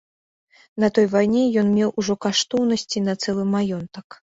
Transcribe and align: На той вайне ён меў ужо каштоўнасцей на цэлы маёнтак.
На 0.83 0.89
той 0.97 1.05
вайне 1.11 1.43
ён 1.63 1.69
меў 1.77 1.93
ужо 2.03 2.17
каштоўнасцей 2.29 3.07
на 3.11 3.17
цэлы 3.23 3.49
маёнтак. 3.55 4.07